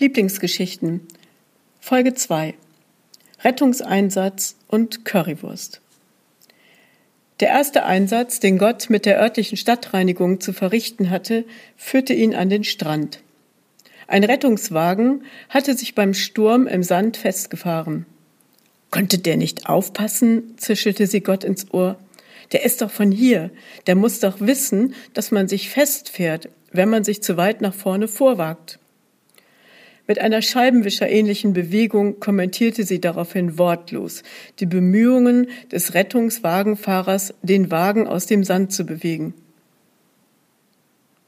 Lieblingsgeschichten 0.00 1.06
Folge 1.78 2.14
2 2.14 2.54
Rettungseinsatz 3.44 4.56
und 4.66 5.04
Currywurst. 5.04 5.82
Der 7.40 7.50
erste 7.50 7.84
Einsatz, 7.84 8.40
den 8.40 8.56
Gott 8.56 8.88
mit 8.88 9.04
der 9.04 9.20
örtlichen 9.20 9.58
Stadtreinigung 9.58 10.40
zu 10.40 10.54
verrichten 10.54 11.10
hatte, 11.10 11.44
führte 11.76 12.14
ihn 12.14 12.34
an 12.34 12.48
den 12.48 12.64
Strand. 12.64 13.20
Ein 14.06 14.24
Rettungswagen 14.24 15.24
hatte 15.50 15.76
sich 15.76 15.94
beim 15.94 16.14
Sturm 16.14 16.66
im 16.66 16.82
Sand 16.82 17.18
festgefahren. 17.18 18.06
Konnte 18.90 19.18
der 19.18 19.36
nicht 19.36 19.68
aufpassen? 19.68 20.54
zischelte 20.56 21.06
sie 21.06 21.20
Gott 21.20 21.44
ins 21.44 21.74
Ohr. 21.74 21.98
Der 22.52 22.64
ist 22.64 22.80
doch 22.80 22.90
von 22.90 23.12
hier. 23.12 23.50
Der 23.86 23.96
muss 23.96 24.20
doch 24.20 24.40
wissen, 24.40 24.94
dass 25.12 25.30
man 25.30 25.46
sich 25.46 25.68
festfährt, 25.68 26.48
wenn 26.72 26.88
man 26.88 27.04
sich 27.04 27.22
zu 27.22 27.36
weit 27.36 27.60
nach 27.60 27.74
vorne 27.74 28.08
vorwagt. 28.08 28.79
Mit 30.10 30.20
einer 30.20 30.42
scheibenwischerähnlichen 30.42 31.52
Bewegung 31.52 32.18
kommentierte 32.18 32.82
sie 32.82 33.00
daraufhin 33.00 33.58
wortlos 33.58 34.24
die 34.58 34.66
Bemühungen 34.66 35.46
des 35.70 35.94
Rettungswagenfahrers, 35.94 37.32
den 37.42 37.70
Wagen 37.70 38.08
aus 38.08 38.26
dem 38.26 38.42
Sand 38.42 38.72
zu 38.72 38.84
bewegen. 38.84 39.34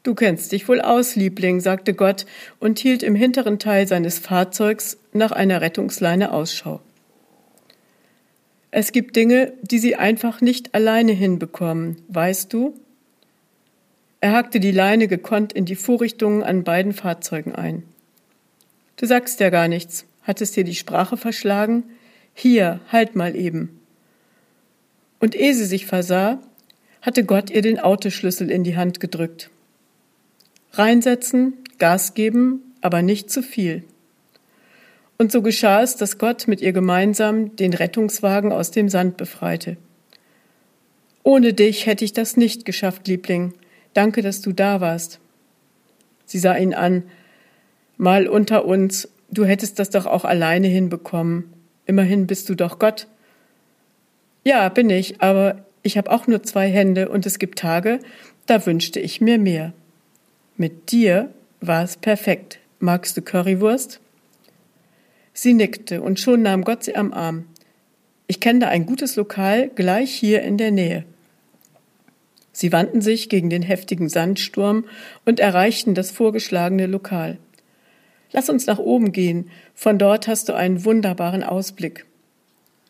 Du 0.02 0.16
kennst 0.16 0.50
dich 0.50 0.66
wohl 0.66 0.80
aus, 0.80 1.14
Liebling, 1.14 1.60
sagte 1.60 1.94
Gott 1.94 2.26
und 2.58 2.80
hielt 2.80 3.04
im 3.04 3.14
hinteren 3.14 3.60
Teil 3.60 3.86
seines 3.86 4.18
Fahrzeugs 4.18 4.98
nach 5.12 5.30
einer 5.30 5.60
Rettungsleine 5.60 6.32
Ausschau. 6.32 6.80
Es 8.72 8.90
gibt 8.90 9.14
Dinge, 9.14 9.52
die 9.62 9.78
sie 9.78 9.94
einfach 9.94 10.40
nicht 10.40 10.74
alleine 10.74 11.12
hinbekommen, 11.12 11.98
weißt 12.08 12.52
du? 12.52 12.74
Er 14.20 14.32
hakte 14.32 14.58
die 14.58 14.72
Leine 14.72 15.06
gekonnt 15.06 15.52
in 15.52 15.66
die 15.66 15.76
Vorrichtungen 15.76 16.42
an 16.42 16.64
beiden 16.64 16.92
Fahrzeugen 16.92 17.54
ein. 17.54 17.84
Du 19.02 19.08
sagst 19.08 19.40
ja 19.40 19.50
gar 19.50 19.66
nichts. 19.66 20.06
Hat 20.22 20.40
es 20.40 20.52
dir 20.52 20.62
die 20.62 20.76
Sprache 20.76 21.16
verschlagen? 21.16 21.82
Hier, 22.34 22.78
halt 22.92 23.16
mal 23.16 23.34
eben. 23.34 23.80
Und 25.18 25.34
ehe 25.34 25.54
sie 25.54 25.64
sich 25.64 25.86
versah, 25.86 26.38
hatte 27.00 27.24
Gott 27.24 27.50
ihr 27.50 27.62
den 27.62 27.80
Autoschlüssel 27.80 28.48
in 28.48 28.62
die 28.62 28.76
Hand 28.76 29.00
gedrückt. 29.00 29.50
Reinsetzen, 30.74 31.54
Gas 31.78 32.14
geben, 32.14 32.62
aber 32.80 33.02
nicht 33.02 33.28
zu 33.28 33.42
viel. 33.42 33.82
Und 35.18 35.32
so 35.32 35.42
geschah 35.42 35.82
es, 35.82 35.96
dass 35.96 36.18
Gott 36.18 36.46
mit 36.46 36.60
ihr 36.60 36.72
gemeinsam 36.72 37.56
den 37.56 37.74
Rettungswagen 37.74 38.52
aus 38.52 38.70
dem 38.70 38.88
Sand 38.88 39.16
befreite. 39.16 39.78
Ohne 41.24 41.54
dich 41.54 41.86
hätte 41.86 42.04
ich 42.04 42.12
das 42.12 42.36
nicht 42.36 42.64
geschafft, 42.64 43.08
Liebling. 43.08 43.54
Danke, 43.94 44.22
dass 44.22 44.42
du 44.42 44.52
da 44.52 44.80
warst. 44.80 45.18
Sie 46.24 46.38
sah 46.38 46.56
ihn 46.56 46.72
an, 46.72 47.02
Mal 48.02 48.26
unter 48.26 48.64
uns, 48.64 49.08
du 49.30 49.44
hättest 49.44 49.78
das 49.78 49.90
doch 49.90 50.06
auch 50.06 50.24
alleine 50.24 50.66
hinbekommen. 50.66 51.52
Immerhin 51.86 52.26
bist 52.26 52.48
du 52.48 52.56
doch 52.56 52.80
Gott. 52.80 53.06
Ja, 54.42 54.68
bin 54.70 54.90
ich, 54.90 55.22
aber 55.22 55.64
ich 55.84 55.96
habe 55.96 56.10
auch 56.10 56.26
nur 56.26 56.42
zwei 56.42 56.68
Hände 56.68 57.08
und 57.10 57.26
es 57.26 57.38
gibt 57.38 57.60
Tage, 57.60 58.00
da 58.46 58.66
wünschte 58.66 58.98
ich 58.98 59.20
mir 59.20 59.38
mehr. 59.38 59.72
Mit 60.56 60.90
dir 60.90 61.30
war 61.60 61.84
es 61.84 61.96
perfekt. 61.96 62.58
Magst 62.80 63.16
du 63.16 63.22
Currywurst? 63.22 64.00
Sie 65.32 65.54
nickte 65.54 66.02
und 66.02 66.18
schon 66.18 66.42
nahm 66.42 66.64
Gott 66.64 66.82
sie 66.82 66.96
am 66.96 67.12
Arm. 67.12 67.44
Ich 68.26 68.40
kenne 68.40 68.58
da 68.58 68.66
ein 68.66 68.84
gutes 68.84 69.14
Lokal 69.14 69.68
gleich 69.76 70.12
hier 70.12 70.42
in 70.42 70.58
der 70.58 70.72
Nähe. 70.72 71.04
Sie 72.50 72.72
wandten 72.72 73.00
sich 73.00 73.28
gegen 73.28 73.48
den 73.48 73.62
heftigen 73.62 74.08
Sandsturm 74.08 74.86
und 75.24 75.38
erreichten 75.38 75.94
das 75.94 76.10
vorgeschlagene 76.10 76.86
Lokal. 76.86 77.38
Lass 78.32 78.48
uns 78.48 78.66
nach 78.66 78.78
oben 78.78 79.12
gehen. 79.12 79.50
Von 79.74 79.98
dort 79.98 80.26
hast 80.26 80.48
du 80.48 80.54
einen 80.54 80.84
wunderbaren 80.84 81.42
Ausblick. 81.42 82.06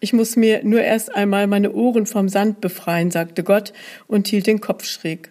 Ich 0.00 0.12
muss 0.12 0.36
mir 0.36 0.64
nur 0.64 0.82
erst 0.82 1.14
einmal 1.14 1.46
meine 1.46 1.72
Ohren 1.72 2.06
vom 2.06 2.28
Sand 2.28 2.60
befreien, 2.60 3.10
sagte 3.10 3.44
Gott 3.44 3.72
und 4.08 4.28
hielt 4.28 4.46
den 4.46 4.60
Kopf 4.60 4.84
schräg. 4.84 5.30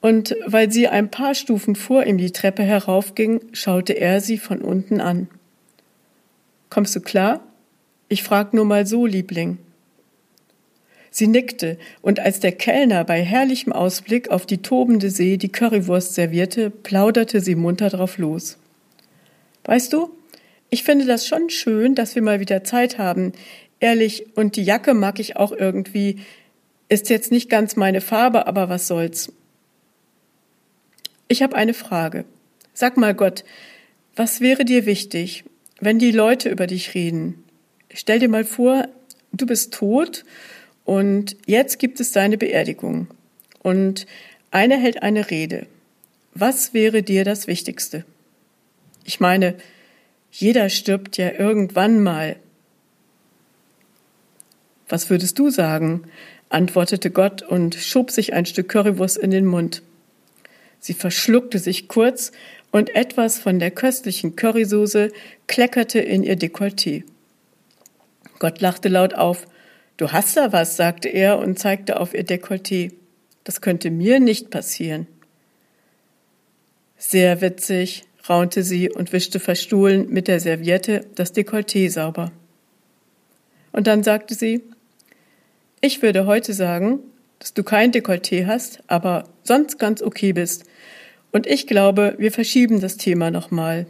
Und 0.00 0.36
weil 0.46 0.70
sie 0.70 0.88
ein 0.88 1.10
paar 1.10 1.34
Stufen 1.34 1.74
vor 1.74 2.04
ihm 2.04 2.18
die 2.18 2.32
Treppe 2.32 2.62
heraufging, 2.62 3.40
schaute 3.52 3.92
er 3.92 4.20
sie 4.20 4.38
von 4.38 4.60
unten 4.60 5.00
an. 5.00 5.28
Kommst 6.70 6.94
du 6.96 7.00
klar? 7.00 7.40
Ich 8.08 8.22
frag 8.22 8.54
nur 8.54 8.64
mal 8.64 8.86
so, 8.86 9.06
Liebling. 9.06 9.58
Sie 11.10 11.28
nickte, 11.28 11.78
und 12.02 12.20
als 12.20 12.40
der 12.40 12.52
Kellner 12.52 13.04
bei 13.04 13.22
herrlichem 13.22 13.72
Ausblick 13.72 14.30
auf 14.30 14.46
die 14.46 14.58
tobende 14.58 15.10
See 15.10 15.38
die 15.38 15.48
Currywurst 15.48 16.14
servierte, 16.14 16.70
plauderte 16.70 17.40
sie 17.40 17.54
munter 17.54 17.88
drauf 17.88 18.18
los. 18.18 18.58
Weißt 19.66 19.92
du, 19.92 20.10
ich 20.70 20.84
finde 20.84 21.06
das 21.06 21.26
schon 21.26 21.50
schön, 21.50 21.94
dass 21.94 22.14
wir 22.14 22.22
mal 22.22 22.40
wieder 22.40 22.64
Zeit 22.64 22.98
haben. 22.98 23.32
Ehrlich, 23.80 24.36
und 24.36 24.56
die 24.56 24.62
Jacke 24.62 24.94
mag 24.94 25.20
ich 25.20 25.36
auch 25.36 25.52
irgendwie. 25.52 26.20
Ist 26.88 27.10
jetzt 27.10 27.32
nicht 27.32 27.50
ganz 27.50 27.74
meine 27.76 28.00
Farbe, 28.00 28.46
aber 28.46 28.68
was 28.68 28.86
soll's. 28.86 29.32
Ich 31.28 31.42
habe 31.42 31.56
eine 31.56 31.74
Frage. 31.74 32.24
Sag 32.72 32.96
mal 32.96 33.14
Gott, 33.14 33.44
was 34.14 34.40
wäre 34.40 34.64
dir 34.64 34.86
wichtig, 34.86 35.44
wenn 35.80 35.98
die 35.98 36.12
Leute 36.12 36.48
über 36.48 36.68
dich 36.68 36.94
reden? 36.94 37.42
Stell 37.92 38.20
dir 38.20 38.28
mal 38.28 38.44
vor, 38.44 38.86
du 39.32 39.46
bist 39.46 39.74
tot 39.74 40.24
und 40.84 41.36
jetzt 41.46 41.80
gibt 41.80 41.98
es 41.98 42.12
deine 42.12 42.38
Beerdigung 42.38 43.08
und 43.62 44.06
einer 44.52 44.76
hält 44.76 45.02
eine 45.02 45.30
Rede. 45.30 45.66
Was 46.34 46.72
wäre 46.72 47.02
dir 47.02 47.24
das 47.24 47.48
Wichtigste? 47.48 48.04
Ich 49.06 49.20
meine, 49.20 49.54
jeder 50.32 50.68
stirbt 50.68 51.16
ja 51.16 51.30
irgendwann 51.30 52.02
mal. 52.02 52.36
Was 54.88 55.08
würdest 55.10 55.38
du 55.38 55.48
sagen? 55.48 56.02
antwortete 56.48 57.10
Gott 57.10 57.42
und 57.42 57.74
schob 57.76 58.10
sich 58.10 58.34
ein 58.34 58.46
Stück 58.46 58.68
Currywurst 58.68 59.16
in 59.16 59.30
den 59.30 59.46
Mund. 59.46 59.82
Sie 60.78 60.94
verschluckte 60.94 61.58
sich 61.58 61.88
kurz 61.88 62.32
und 62.72 62.94
etwas 62.94 63.38
von 63.38 63.58
der 63.58 63.70
köstlichen 63.70 64.36
Currysoße 64.36 65.12
kleckerte 65.46 66.00
in 66.00 66.22
ihr 66.22 66.36
Dekolleté. 66.36 67.04
Gott 68.38 68.60
lachte 68.60 68.88
laut 68.88 69.14
auf. 69.14 69.46
Du 69.96 70.12
hast 70.12 70.36
da 70.36 70.52
was, 70.52 70.76
sagte 70.76 71.08
er 71.08 71.38
und 71.38 71.58
zeigte 71.58 72.00
auf 72.00 72.12
ihr 72.12 72.24
Dekolleté. 72.24 72.92
Das 73.44 73.60
könnte 73.60 73.90
mir 73.90 74.20
nicht 74.20 74.50
passieren. 74.50 75.06
Sehr 76.96 77.40
witzig, 77.40 78.04
raunte 78.28 78.62
sie 78.62 78.90
und 78.90 79.12
wischte 79.12 79.40
verstohlen 79.40 80.08
mit 80.10 80.28
der 80.28 80.40
Serviette 80.40 81.06
das 81.14 81.34
Dekolleté 81.34 81.90
sauber. 81.90 82.32
Und 83.72 83.86
dann 83.86 84.02
sagte 84.02 84.34
sie, 84.34 84.62
ich 85.80 86.02
würde 86.02 86.26
heute 86.26 86.54
sagen, 86.54 87.00
dass 87.38 87.54
du 87.54 87.62
kein 87.62 87.92
Dekolleté 87.92 88.46
hast, 88.46 88.82
aber 88.86 89.28
sonst 89.44 89.78
ganz 89.78 90.02
okay 90.02 90.32
bist. 90.32 90.64
Und 91.32 91.46
ich 91.46 91.66
glaube, 91.66 92.14
wir 92.18 92.32
verschieben 92.32 92.80
das 92.80 92.96
Thema 92.96 93.30
nochmal. 93.30 93.86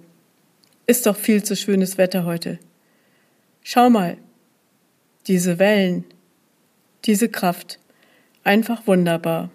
Ist 0.86 1.06
doch 1.06 1.16
viel 1.16 1.42
zu 1.42 1.56
schönes 1.56 1.98
Wetter 1.98 2.24
heute. 2.24 2.58
Schau 3.62 3.90
mal, 3.90 4.16
diese 5.26 5.58
Wellen, 5.58 6.04
diese 7.04 7.28
Kraft, 7.28 7.78
einfach 8.44 8.86
wunderbar. 8.86 9.50